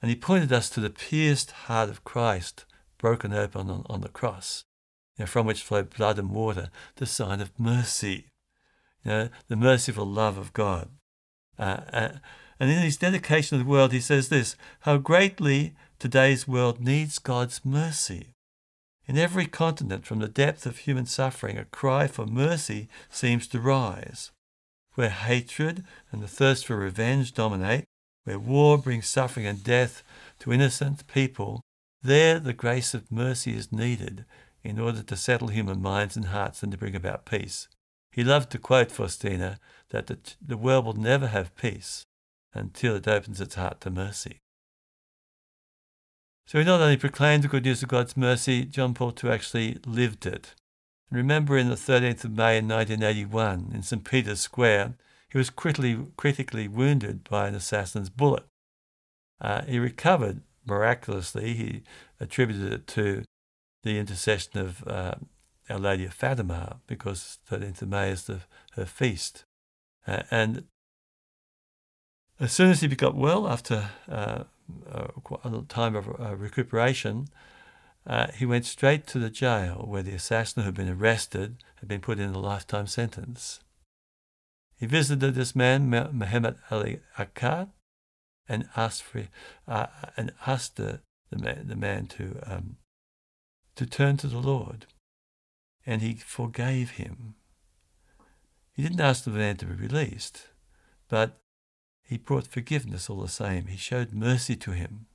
And 0.00 0.10
he 0.10 0.16
pointed 0.16 0.52
us 0.52 0.70
to 0.70 0.80
the 0.80 0.90
pierced 0.90 1.50
heart 1.50 1.88
of 1.88 2.04
Christ 2.04 2.64
broken 2.98 3.32
open 3.32 3.70
on, 3.70 3.84
on 3.88 4.00
the 4.00 4.08
cross, 4.08 4.64
you 5.16 5.22
know, 5.22 5.26
from 5.26 5.46
which 5.46 5.62
flowed 5.62 5.90
blood 5.90 6.18
and 6.18 6.30
water, 6.30 6.70
the 6.96 7.06
sign 7.06 7.40
of 7.40 7.58
mercy, 7.58 8.30
you 9.04 9.10
know, 9.10 9.28
the 9.48 9.56
merciful 9.56 10.06
love 10.06 10.36
of 10.36 10.52
God. 10.52 10.90
Uh, 11.58 11.80
uh, 11.92 12.08
and 12.60 12.70
in 12.70 12.78
his 12.78 12.96
dedication 12.96 13.58
of 13.58 13.64
the 13.64 13.70
world, 13.70 13.92
he 13.92 14.00
says 14.00 14.28
this 14.28 14.56
How 14.80 14.98
greatly 14.98 15.74
today's 15.98 16.46
world 16.46 16.80
needs 16.80 17.18
God's 17.18 17.64
mercy. 17.64 18.34
In 19.06 19.16
every 19.16 19.46
continent, 19.46 20.04
from 20.04 20.18
the 20.18 20.28
depth 20.28 20.66
of 20.66 20.78
human 20.78 21.06
suffering, 21.06 21.56
a 21.56 21.64
cry 21.64 22.06
for 22.06 22.26
mercy 22.26 22.88
seems 23.08 23.46
to 23.48 23.60
rise. 23.60 24.32
Where 24.94 25.08
hatred 25.08 25.84
and 26.12 26.22
the 26.22 26.28
thirst 26.28 26.66
for 26.66 26.76
revenge 26.76 27.32
dominate, 27.32 27.84
where 28.28 28.38
war 28.38 28.76
brings 28.76 29.08
suffering 29.08 29.46
and 29.46 29.64
death 29.64 30.02
to 30.38 30.52
innocent 30.52 31.06
people, 31.06 31.62
there 32.02 32.38
the 32.38 32.52
grace 32.52 32.92
of 32.92 33.10
mercy 33.10 33.56
is 33.56 33.72
needed 33.72 34.26
in 34.62 34.78
order 34.78 35.02
to 35.02 35.16
settle 35.16 35.48
human 35.48 35.80
minds 35.80 36.14
and 36.14 36.26
hearts 36.26 36.62
and 36.62 36.70
to 36.70 36.76
bring 36.76 36.94
about 36.94 37.24
peace. 37.24 37.68
He 38.12 38.22
loved 38.22 38.50
to 38.50 38.58
quote 38.58 38.92
Faustina 38.92 39.58
that 39.88 40.08
the, 40.08 40.18
the 40.46 40.58
world 40.58 40.84
will 40.84 40.92
never 40.92 41.28
have 41.28 41.56
peace 41.56 42.04
until 42.52 42.96
it 42.96 43.08
opens 43.08 43.40
its 43.40 43.54
heart 43.54 43.80
to 43.80 43.90
mercy. 43.90 44.36
So 46.46 46.58
he 46.58 46.66
not 46.66 46.82
only 46.82 46.98
proclaimed 46.98 47.44
the 47.44 47.48
good 47.48 47.64
news 47.64 47.82
of 47.82 47.88
God's 47.88 48.14
mercy, 48.14 48.66
John 48.66 48.92
Paul 48.92 49.14
II 49.24 49.30
actually 49.30 49.78
lived 49.86 50.26
it. 50.26 50.54
Remember 51.10 51.56
in 51.56 51.70
the 51.70 51.76
13th 51.76 52.24
of 52.24 52.36
May 52.36 52.58
in 52.58 52.68
1981 52.68 53.70
in 53.72 53.82
St. 53.82 54.04
Peter's 54.04 54.40
Square, 54.40 54.96
he 55.30 55.38
was 55.38 55.50
critically, 55.50 56.06
critically 56.16 56.68
wounded 56.68 57.24
by 57.24 57.48
an 57.48 57.54
assassin's 57.54 58.10
bullet. 58.10 58.44
Uh, 59.40 59.62
he 59.62 59.78
recovered 59.78 60.40
miraculously. 60.66 61.54
He 61.54 61.82
attributed 62.18 62.72
it 62.72 62.86
to 62.88 63.24
the 63.82 63.98
intercession 63.98 64.58
of 64.58 64.86
uh, 64.86 65.14
Our 65.68 65.78
Lady 65.78 66.06
of 66.06 66.14
Fatima 66.14 66.80
because 66.86 67.38
13th 67.50 67.82
of 67.82 67.88
May 67.88 68.10
is 68.10 68.24
the, 68.24 68.40
her 68.72 68.86
feast. 68.86 69.44
Uh, 70.06 70.22
and 70.30 70.64
as 72.40 72.52
soon 72.52 72.70
as 72.70 72.80
he 72.80 72.88
got 72.88 73.14
well 73.14 73.48
after 73.48 73.90
uh, 74.08 74.44
uh, 74.90 75.08
a 75.44 75.62
time 75.68 75.94
of 75.94 76.08
uh, 76.20 76.34
recuperation, 76.36 77.28
he 78.34 78.46
went 78.46 78.64
straight 78.64 79.06
to 79.06 79.18
the 79.18 79.28
jail 79.28 79.84
where 79.86 80.02
the 80.02 80.14
assassin 80.14 80.62
who 80.62 80.66
had 80.66 80.74
been 80.74 80.88
arrested 80.88 81.62
had 81.80 81.88
been 81.88 82.00
put 82.00 82.18
in 82.18 82.30
a 82.30 82.38
lifetime 82.38 82.86
sentence. 82.86 83.60
He 84.78 84.86
visited 84.86 85.34
this 85.34 85.56
man, 85.56 85.90
Muhammad 85.90 86.56
Ali 86.70 87.00
Agca, 87.18 87.68
and 88.48 88.68
asked 88.76 89.02
for 89.02 89.24
uh, 89.66 89.86
and 90.16 90.32
asked 90.46 90.76
the, 90.76 91.00
the 91.30 91.38
man, 91.38 91.64
the 91.66 91.76
man 91.76 92.06
to 92.06 92.38
um, 92.46 92.76
to 93.74 93.86
turn 93.86 94.16
to 94.18 94.28
the 94.28 94.38
Lord, 94.38 94.86
and 95.84 96.00
he 96.00 96.14
forgave 96.14 96.92
him. 96.92 97.34
He 98.72 98.82
didn't 98.82 99.00
ask 99.00 99.24
the 99.24 99.30
man 99.30 99.56
to 99.56 99.66
be 99.66 99.74
released, 99.74 100.48
but 101.08 101.38
he 102.04 102.16
brought 102.16 102.46
forgiveness 102.46 103.10
all 103.10 103.20
the 103.20 103.28
same. 103.28 103.66
He 103.66 103.76
showed 103.76 104.12
mercy 104.12 104.54
to 104.56 104.70
him. 104.70 105.06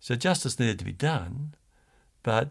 So 0.00 0.16
justice 0.16 0.58
needed 0.58 0.80
to 0.80 0.84
be 0.84 0.92
done, 0.92 1.54
but 2.24 2.50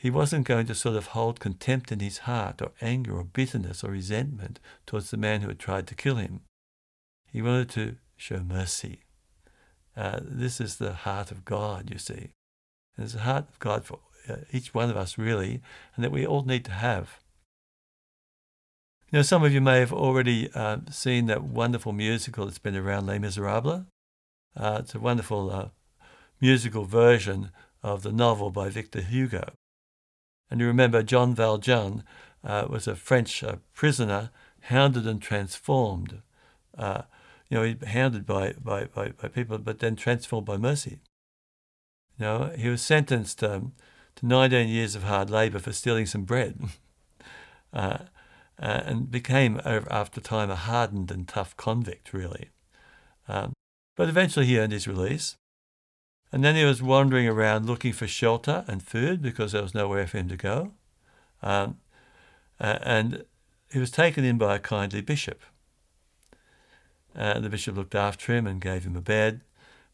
he 0.00 0.08
wasn't 0.08 0.46
going 0.46 0.64
to 0.64 0.74
sort 0.74 0.96
of 0.96 1.08
hold 1.08 1.40
contempt 1.40 1.92
in 1.92 2.00
his 2.00 2.18
heart 2.18 2.62
or 2.62 2.72
anger 2.80 3.18
or 3.18 3.22
bitterness 3.22 3.84
or 3.84 3.90
resentment 3.90 4.58
towards 4.86 5.10
the 5.10 5.18
man 5.18 5.42
who 5.42 5.48
had 5.48 5.58
tried 5.58 5.86
to 5.88 5.94
kill 5.94 6.16
him. 6.16 6.40
He 7.30 7.42
wanted 7.42 7.68
to 7.70 7.96
show 8.16 8.40
mercy. 8.40 9.00
Uh, 9.94 10.20
this 10.22 10.58
is 10.58 10.76
the 10.76 10.94
heart 10.94 11.30
of 11.30 11.44
God, 11.44 11.90
you 11.90 11.98
see. 11.98 12.30
And 12.96 13.04
it's 13.04 13.12
the 13.12 13.20
heart 13.20 13.44
of 13.50 13.58
God 13.58 13.84
for 13.84 13.98
uh, 14.26 14.36
each 14.50 14.72
one 14.72 14.88
of 14.88 14.96
us, 14.96 15.18
really, 15.18 15.60
and 15.94 16.02
that 16.02 16.12
we 16.12 16.26
all 16.26 16.44
need 16.44 16.64
to 16.64 16.72
have. 16.72 17.20
You 19.12 19.18
know, 19.18 19.22
some 19.22 19.44
of 19.44 19.52
you 19.52 19.60
may 19.60 19.80
have 19.80 19.92
already 19.92 20.48
uh, 20.54 20.78
seen 20.90 21.26
that 21.26 21.44
wonderful 21.44 21.92
musical 21.92 22.46
that's 22.46 22.58
been 22.58 22.74
around, 22.74 23.06
Les 23.06 23.18
Miserables. 23.18 23.84
Uh, 24.56 24.78
it's 24.80 24.94
a 24.94 24.98
wonderful 24.98 25.50
uh, 25.50 25.68
musical 26.40 26.86
version 26.86 27.50
of 27.82 28.02
the 28.02 28.12
novel 28.12 28.50
by 28.50 28.70
Victor 28.70 29.02
Hugo. 29.02 29.52
And 30.50 30.60
you 30.60 30.66
remember 30.66 31.02
John 31.02 31.34
Valjean 31.34 32.02
uh, 32.42 32.66
was 32.68 32.88
a 32.88 32.96
French 32.96 33.44
uh, 33.44 33.56
prisoner, 33.72 34.30
hounded 34.62 35.06
and 35.06 35.22
transformed. 35.22 36.22
Uh, 36.76 37.02
you 37.48 37.58
know, 37.58 37.86
hounded 37.86 38.24
by, 38.26 38.54
by, 38.62 38.84
by, 38.84 39.08
by, 39.10 39.28
people, 39.28 39.58
but 39.58 39.80
then 39.80 39.96
transformed 39.96 40.46
by 40.46 40.56
mercy. 40.56 41.00
You 42.18 42.24
know, 42.24 42.52
he 42.56 42.68
was 42.68 42.80
sentenced 42.80 43.42
um, 43.42 43.72
to 44.16 44.26
19 44.26 44.68
years 44.68 44.94
of 44.94 45.02
hard 45.02 45.30
labour 45.30 45.58
for 45.58 45.72
stealing 45.72 46.06
some 46.06 46.24
bread. 46.24 46.58
Uh, 47.72 47.98
uh, 48.60 48.82
and 48.84 49.12
became, 49.12 49.60
after 49.64 50.20
time, 50.20 50.50
a 50.50 50.56
hardened 50.56 51.12
and 51.12 51.28
tough 51.28 51.56
convict, 51.56 52.12
really. 52.12 52.50
Um, 53.28 53.52
but 53.96 54.08
eventually 54.08 54.46
he 54.46 54.58
earned 54.58 54.72
his 54.72 54.88
release. 54.88 55.36
And 56.32 56.44
then 56.44 56.54
he 56.54 56.64
was 56.64 56.82
wandering 56.82 57.26
around 57.26 57.66
looking 57.66 57.92
for 57.92 58.06
shelter 58.06 58.64
and 58.68 58.82
food 58.82 59.20
because 59.20 59.52
there 59.52 59.62
was 59.62 59.74
nowhere 59.74 60.06
for 60.06 60.18
him 60.18 60.28
to 60.28 60.36
go. 60.36 60.72
Um, 61.42 61.78
and 62.60 63.24
he 63.72 63.78
was 63.78 63.90
taken 63.90 64.24
in 64.24 64.38
by 64.38 64.56
a 64.56 64.60
kindly 64.60 65.00
bishop. 65.00 65.42
Uh, 67.16 67.40
the 67.40 67.48
bishop 67.48 67.76
looked 67.76 67.94
after 67.94 68.34
him 68.34 68.46
and 68.46 68.60
gave 68.60 68.84
him 68.84 68.96
a 68.96 69.00
bed. 69.00 69.40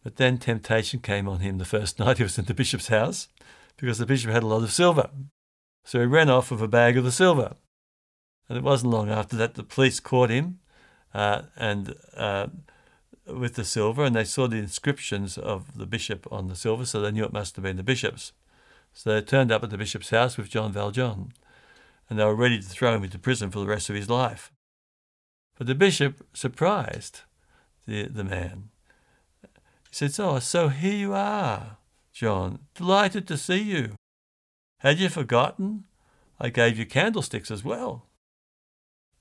But 0.02 0.16
then 0.16 0.38
temptation 0.38 1.00
came 1.00 1.28
on 1.28 1.40
him 1.40 1.58
the 1.58 1.64
first 1.64 1.98
night 1.98 2.18
he 2.18 2.22
was 2.22 2.38
in 2.38 2.44
the 2.44 2.54
bishop's 2.54 2.88
house 2.88 3.28
because 3.76 3.98
the 3.98 4.06
bishop 4.06 4.30
had 4.30 4.42
a 4.42 4.46
lot 4.46 4.62
of 4.62 4.72
silver. 4.72 5.10
So 5.84 6.00
he 6.00 6.06
ran 6.06 6.28
off 6.30 6.50
with 6.50 6.62
a 6.62 6.68
bag 6.68 6.96
of 6.96 7.04
the 7.04 7.12
silver. 7.12 7.56
And 8.48 8.58
it 8.58 8.64
wasn't 8.64 8.92
long 8.92 9.10
after 9.10 9.36
that 9.36 9.54
the 9.54 9.62
police 9.62 10.00
caught 10.00 10.30
him 10.30 10.60
uh, 11.14 11.42
and 11.56 11.94
uh, 12.16 12.48
with 13.26 13.54
the 13.54 13.64
silver, 13.64 14.04
and 14.04 14.14
they 14.14 14.24
saw 14.24 14.46
the 14.46 14.56
inscriptions 14.56 15.36
of 15.36 15.76
the 15.76 15.86
bishop 15.86 16.26
on 16.30 16.48
the 16.48 16.56
silver, 16.56 16.84
so 16.84 17.00
they 17.00 17.10
knew 17.10 17.24
it 17.24 17.32
must 17.32 17.56
have 17.56 17.62
been 17.62 17.76
the 17.76 17.82
bishop's. 17.82 18.32
So 18.92 19.12
they 19.12 19.20
turned 19.20 19.52
up 19.52 19.62
at 19.62 19.70
the 19.70 19.78
bishop's 19.78 20.10
house 20.10 20.36
with 20.36 20.48
John 20.48 20.72
Valjean, 20.72 21.32
and 22.08 22.18
they 22.18 22.24
were 22.24 22.34
ready 22.34 22.58
to 22.58 22.68
throw 22.68 22.94
him 22.94 23.04
into 23.04 23.18
prison 23.18 23.50
for 23.50 23.58
the 23.58 23.66
rest 23.66 23.90
of 23.90 23.96
his 23.96 24.08
life. 24.08 24.52
But 25.58 25.66
the 25.66 25.74
bishop 25.74 26.26
surprised 26.32 27.22
the, 27.86 28.04
the 28.04 28.24
man. 28.24 28.70
He 29.42 29.48
said, 29.90 30.14
Oh, 30.18 30.38
so 30.38 30.68
here 30.68 30.94
you 30.94 31.12
are, 31.14 31.78
John. 32.12 32.60
Delighted 32.74 33.26
to 33.28 33.36
see 33.36 33.62
you. 33.62 33.92
Had 34.80 34.98
you 34.98 35.08
forgotten? 35.08 35.84
I 36.38 36.50
gave 36.50 36.78
you 36.78 36.84
candlesticks 36.84 37.50
as 37.50 37.64
well. 37.64 38.06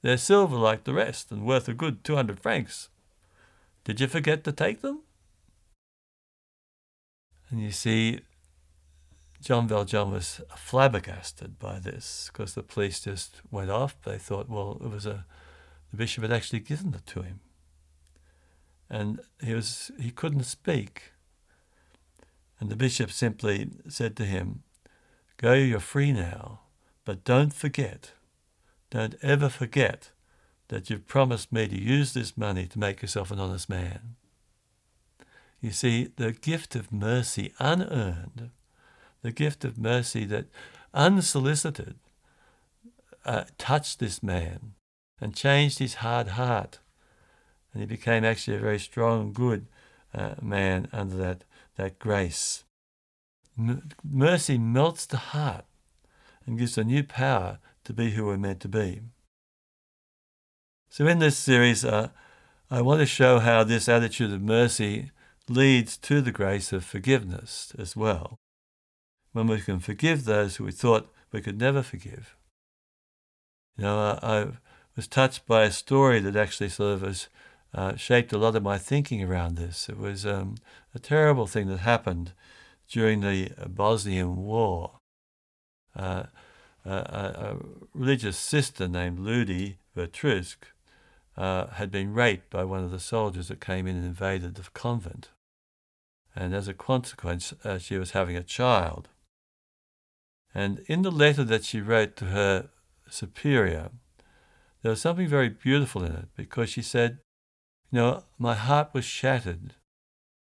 They're 0.02 0.18
silver 0.18 0.58
like 0.58 0.84
the 0.84 0.94
rest 0.94 1.32
and 1.32 1.46
worth 1.46 1.68
a 1.68 1.74
good 1.74 2.04
200 2.04 2.40
francs. 2.40 2.90
Did 3.86 4.02
you 4.02 4.08
forget 4.08 4.44
to 4.44 4.52
take 4.52 4.82
them? 4.82 5.04
And 7.50 7.62
you 7.62 7.72
see, 7.72 8.20
John 9.42 9.68
Valjean 9.68 10.12
was 10.12 10.42
flabbergasted 10.58 11.58
by 11.58 11.80
this 11.80 12.30
because 12.34 12.56
the 12.56 12.64
police 12.64 13.00
just 13.00 13.42
went 13.50 13.70
off. 13.70 13.96
They 14.04 14.18
thought, 14.18 14.50
well, 14.50 14.78
it 14.84 14.90
was 14.90 15.06
a 15.06 15.26
the 15.92 15.98
bishop 15.98 16.24
had 16.24 16.34
actually 16.34 16.60
given 16.60 16.94
it 16.94 17.06
to 17.06 17.22
him, 17.22 17.40
and 18.90 19.22
he 19.42 19.54
was 19.54 19.92
he 20.00 20.12
couldn't 20.12 20.44
speak. 20.44 21.14
And 22.60 22.70
the 22.70 22.76
bishop 22.76 23.12
simply 23.12 23.70
said 23.88 24.18
to 24.18 24.26
him, 24.26 24.64
"Go, 25.38 25.54
you're 25.54 25.80
free 25.80 26.12
now, 26.12 26.62
but 27.06 27.24
don't 27.24 27.54
forget 27.54 28.14
don't 28.96 29.16
ever 29.22 29.50
forget 29.50 30.12
that 30.70 30.90
you've 30.90 31.08
promised 31.08 31.52
me 31.52 31.68
to 31.68 31.80
use 31.80 32.14
this 32.14 32.38
money 32.38 32.66
to 32.68 32.80
make 32.80 33.02
yourself 33.02 33.32
an 33.32 33.40
honest 33.40 33.70
man. 33.70 34.16
You 35.62 35.72
see, 35.72 36.10
the 36.16 36.32
gift 36.32 36.76
of 36.76 36.92
mercy 36.92 37.54
unearned, 37.60 38.52
the 39.22 39.32
gift 39.32 39.66
of 39.66 39.78
mercy 39.78 40.26
that 40.26 40.46
unsolicited 40.94 41.96
uh, 43.26 43.46
touched 43.58 44.00
this 44.00 44.22
man 44.22 44.74
and 45.20 45.36
changed 45.36 45.80
his 45.80 45.96
hard 45.96 46.30
heart. 46.30 46.80
And 47.74 47.82
he 47.82 47.88
became 47.88 48.24
actually 48.24 48.58
a 48.58 48.62
very 48.62 48.80
strong, 48.80 49.34
good 49.34 49.68
uh, 50.14 50.36
man 50.42 50.88
under 50.94 51.18
that, 51.18 51.44
that 51.78 52.00
grace. 52.00 52.64
M- 53.58 53.90
mercy 54.04 54.58
melts 54.58 55.06
the 55.06 55.18
heart 55.18 55.66
and 56.46 56.60
gives 56.60 56.78
a 56.78 56.84
new 56.84 57.04
power 57.04 57.60
to 57.86 57.94
be 57.94 58.12
who 58.12 58.26
we're 58.26 58.38
meant 58.38 58.60
to 58.62 58.68
be. 58.68 59.02
So, 60.96 61.06
in 61.08 61.20
this 61.20 61.38
series, 61.38 61.84
uh, 61.84 62.08
I 62.72 62.82
want 62.82 63.02
to 63.02 63.06
show 63.06 63.40
how 63.40 63.66
this 63.66 63.90
attitude 63.90 64.32
of 64.32 64.42
mercy 64.42 65.12
leads 65.50 65.98
to 65.98 66.22
the 66.22 66.32
grace 66.32 66.72
of 66.72 66.86
forgiveness 66.86 67.74
as 67.78 67.98
well, 67.98 68.40
when 69.34 69.48
we 69.48 69.60
can 69.60 69.82
forgive 69.82 70.24
those 70.24 70.56
who 70.56 70.64
we 70.64 70.72
thought 70.72 71.12
we 71.34 71.42
could 71.42 71.60
never 71.60 71.84
forgive. 71.84 72.38
You 73.76 73.84
know, 73.84 74.18
I, 74.24 74.40
I 74.40 74.48
was 74.96 75.06
touched 75.10 75.46
by 75.46 75.64
a 75.64 75.72
story 75.72 76.22
that 76.22 76.38
actually 76.38 76.70
sort 76.70 76.94
of 76.94 77.02
has 77.02 77.28
uh, 77.74 77.98
shaped 77.98 78.32
a 78.32 78.38
lot 78.38 78.56
of 78.56 78.64
my 78.64 78.78
thinking 78.78 79.22
around 79.22 79.58
this. 79.58 79.90
It 79.90 80.00
was 80.00 80.26
um, 80.26 80.56
a 80.94 81.00
terrible 81.00 81.46
thing 81.46 81.68
that 81.68 81.80
happened 81.80 82.32
during 82.88 83.20
the 83.20 83.52
Bosnian 83.68 84.38
War. 84.38 84.92
Uh, 85.94 86.28
a, 86.86 86.90
a, 86.90 87.58
religious 87.94 88.38
sister 88.38 88.88
named 88.88 89.20
Lucy 89.20 89.80
Vertrusc 89.94 90.56
uh, 91.38 91.68
had 91.68 91.92
been 91.92 92.14
raped 92.14 92.50
by 92.50 92.64
one 92.64 92.84
of 92.84 92.92
the 92.92 93.00
soldiers 93.00 93.50
that 93.50 93.60
came 93.60 93.88
in 93.88 93.96
and 93.96 94.06
invaded 94.06 94.56
the 94.56 94.64
convent. 94.74 95.30
And 96.36 96.54
as 96.54 96.68
a 96.68 96.74
consequence, 96.74 97.54
uh, 97.64 97.78
she 97.78 97.98
was 97.98 98.12
having 98.12 98.36
a 98.36 98.44
child. 98.44 99.10
And 100.54 100.80
in 100.88 101.02
the 101.02 101.12
letter 101.12 101.44
that 101.44 101.66
she 101.66 101.82
wrote 101.82 102.16
to 102.18 102.26
her 102.26 102.70
superior, 103.10 103.92
there 104.82 104.92
was 104.92 105.02
something 105.02 105.28
very 105.28 105.50
beautiful 105.50 106.04
in 106.04 106.14
it 106.14 106.28
because 106.36 106.70
she 106.70 106.82
said, 106.82 107.20
You 107.92 108.00
know, 108.00 108.24
my 108.38 108.54
heart 108.54 108.90
was 108.94 109.04
shattered 109.04 109.76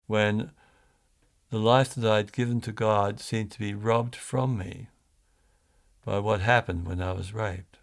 when 0.07 0.51
the 1.49 1.59
life 1.59 1.93
that 1.95 2.09
I 2.09 2.17
had 2.17 2.33
given 2.33 2.59
to 2.61 2.71
God 2.71 3.19
seemed 3.19 3.51
to 3.51 3.59
be 3.59 3.73
robbed 3.73 4.15
from 4.15 4.57
me 4.57 4.87
by 6.05 6.19
what 6.19 6.41
happened 6.41 6.87
when 6.87 7.01
I 7.01 7.11
was 7.11 7.33
raped. 7.33 7.77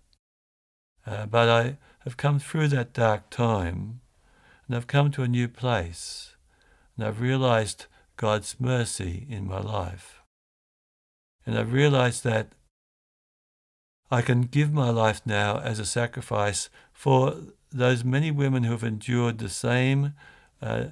Uh, 1.06 1.26
but 1.26 1.48
I 1.48 1.78
have 2.00 2.16
come 2.16 2.38
through 2.38 2.68
that 2.68 2.92
dark 2.92 3.30
time 3.30 4.00
and 4.66 4.76
I've 4.76 4.86
come 4.86 5.10
to 5.12 5.22
a 5.22 5.28
new 5.28 5.48
place 5.48 6.36
and 6.96 7.06
I've 7.06 7.20
realized 7.20 7.86
God's 8.16 8.56
mercy 8.58 9.26
in 9.30 9.46
my 9.46 9.60
life. 9.60 10.20
And 11.46 11.58
I've 11.58 11.72
realized 11.72 12.24
that 12.24 12.48
I 14.10 14.22
can 14.22 14.42
give 14.42 14.72
my 14.72 14.90
life 14.90 15.22
now 15.24 15.58
as 15.58 15.78
a 15.78 15.86
sacrifice 15.86 16.68
for 16.92 17.36
those 17.70 18.04
many 18.04 18.30
women 18.30 18.64
who 18.64 18.72
have 18.72 18.84
endured 18.84 19.38
the 19.38 19.48
same 19.48 20.14
uh, 20.60 20.86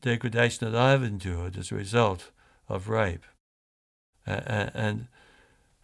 degradation 0.00 0.70
that 0.70 0.78
I've 0.78 1.02
endured 1.02 1.56
as 1.56 1.70
a 1.70 1.76
result 1.76 2.30
of 2.68 2.88
rape. 2.88 3.24
Uh, 4.26 4.70
and 4.74 5.08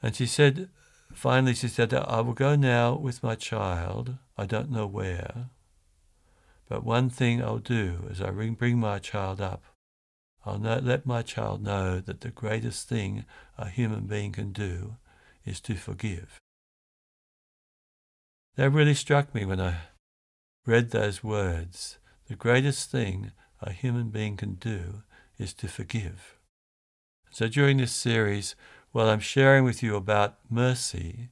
and 0.03 0.17
she 0.17 0.27
said, 0.27 0.71
finally, 1.13 1.55
she 1.55 1.69
said, 1.69 1.93
I 1.93 2.21
will 2.23 2.33
go 2.33 2.57
now 2.57 2.95
with 2.95 3.23
my 3.23 3.35
child. 3.35 4.17
I 4.41 4.47
don't 4.47 4.71
know 4.71 4.87
where. 4.87 5.51
But 6.67 6.83
one 6.83 7.11
thing 7.11 7.43
I'll 7.43 7.59
do 7.59 8.09
as 8.11 8.23
I 8.23 8.31
bring 8.31 8.79
my 8.79 8.99
child 8.99 9.39
up, 9.39 9.65
I'll 10.47 10.57
let 10.57 11.05
my 11.05 11.21
child 11.21 11.63
know 11.63 12.01
that 12.01 12.23
the 12.23 12.31
greatest 12.31 12.89
thing 12.89 13.27
a 13.59 13.69
human 13.69 14.07
being 14.07 14.33
can 14.33 14.53
do 14.53 14.97
is 15.45 15.61
to 15.61 15.75
forgive. 15.75 16.39
That 18.57 18.71
really 18.71 18.95
struck 18.95 19.35
me 19.35 19.45
when 19.45 19.61
I 19.61 19.77
read 20.65 20.91
those 20.91 21.23
words. 21.23 21.99
The 22.29 22.35
greatest 22.35 22.91
thing 22.91 23.33
a 23.61 23.73
human 23.73 24.09
being 24.09 24.39
can 24.39 24.55
do 24.55 25.03
is 25.39 25.53
to 25.53 25.69
forgive. 25.69 26.39
So 27.31 27.47
during 27.47 27.77
this 27.77 27.93
series, 27.93 28.57
while 28.93 29.11
I'm 29.11 29.21
sharing 29.21 29.65
with 29.65 29.83
you 29.83 29.97
about 29.97 30.39
mercy 30.49 31.29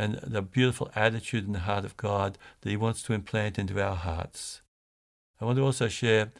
and 0.00 0.14
the 0.22 0.40
beautiful 0.40 0.90
attitude 0.94 1.44
in 1.46 1.52
the 1.52 1.60
heart 1.60 1.84
of 1.84 1.96
God 1.98 2.38
that 2.62 2.70
He 2.70 2.76
wants 2.76 3.02
to 3.02 3.12
implant 3.12 3.58
into 3.58 3.82
our 3.82 3.96
hearts. 3.96 4.62
I 5.38 5.44
want 5.44 5.58
to 5.58 5.64
also 5.64 5.88
share 5.88 6.32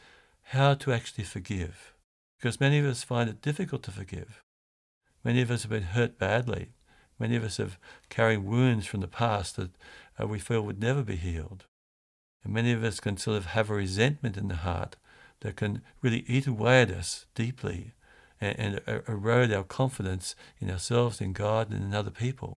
how 0.44 0.72
to 0.74 0.92
actually 0.92 1.24
forgive, 1.24 1.92
because 2.38 2.58
many 2.58 2.78
of 2.78 2.86
us 2.86 3.02
find 3.02 3.28
it 3.28 3.42
difficult 3.42 3.82
to 3.82 3.90
forgive. 3.90 4.42
Many 5.22 5.42
of 5.42 5.50
us 5.50 5.62
have 5.62 5.70
been 5.70 5.82
hurt 5.82 6.18
badly. 6.18 6.70
Many 7.18 7.36
of 7.36 7.44
us 7.44 7.58
have 7.58 7.78
carrying 8.08 8.46
wounds 8.46 8.86
from 8.86 9.00
the 9.00 9.08
past 9.08 9.56
that 9.56 9.72
uh, 10.18 10.26
we 10.26 10.38
feel 10.38 10.62
would 10.62 10.80
never 10.80 11.02
be 11.02 11.16
healed. 11.16 11.66
And 12.42 12.54
many 12.54 12.72
of 12.72 12.82
us 12.82 12.98
can 12.98 13.18
sort 13.18 13.36
of 13.36 13.46
have 13.46 13.68
a 13.68 13.74
resentment 13.74 14.38
in 14.38 14.48
the 14.48 14.56
heart 14.56 14.96
that 15.40 15.56
can 15.56 15.82
really 16.00 16.24
eat 16.26 16.46
away 16.46 16.80
at 16.80 16.90
us 16.90 17.26
deeply 17.34 17.92
and, 18.40 18.80
and 18.86 19.02
erode 19.06 19.52
our 19.52 19.64
confidence 19.64 20.34
in 20.60 20.70
ourselves, 20.70 21.20
in 21.20 21.34
God, 21.34 21.70
and 21.70 21.84
in 21.84 21.94
other 21.94 22.10
people. 22.10 22.54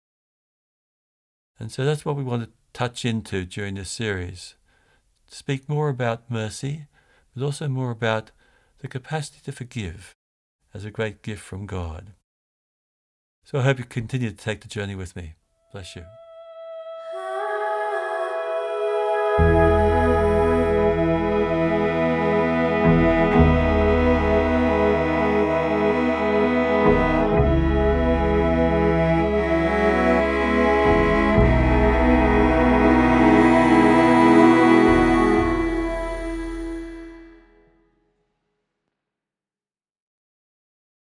And 1.58 1.70
so 1.70 1.84
that's 1.84 2.04
what 2.04 2.16
we 2.16 2.22
want 2.22 2.44
to 2.44 2.50
touch 2.72 3.04
into 3.04 3.44
during 3.44 3.74
this 3.74 3.90
series. 3.90 4.54
Speak 5.26 5.68
more 5.68 5.88
about 5.88 6.30
mercy, 6.30 6.86
but 7.34 7.44
also 7.44 7.68
more 7.68 7.90
about 7.90 8.30
the 8.78 8.88
capacity 8.88 9.40
to 9.44 9.52
forgive 9.52 10.14
as 10.74 10.84
a 10.84 10.90
great 10.90 11.22
gift 11.22 11.42
from 11.42 11.66
God. 11.66 12.12
So 13.44 13.58
I 13.58 13.62
hope 13.62 13.78
you 13.78 13.84
continue 13.84 14.30
to 14.30 14.36
take 14.36 14.60
the 14.60 14.68
journey 14.68 14.94
with 14.94 15.16
me. 15.16 15.34
Bless 15.72 15.96
you. 15.96 16.04